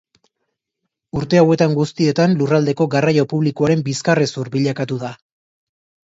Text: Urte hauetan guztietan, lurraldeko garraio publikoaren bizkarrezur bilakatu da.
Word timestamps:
Urte 1.17 1.39
hauetan 1.41 1.75
guztietan, 1.79 2.33
lurraldeko 2.39 2.87
garraio 2.95 3.25
publikoaren 3.33 3.83
bizkarrezur 3.89 4.49
bilakatu 4.57 4.97
da. 5.05 5.13